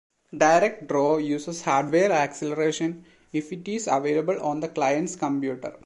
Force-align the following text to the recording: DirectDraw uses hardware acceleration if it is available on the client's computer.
DirectDraw 0.33 1.23
uses 1.23 1.61
hardware 1.61 2.11
acceleration 2.11 3.05
if 3.31 3.53
it 3.53 3.67
is 3.67 3.85
available 3.85 4.41
on 4.41 4.59
the 4.59 4.67
client's 4.67 5.15
computer. 5.15 5.75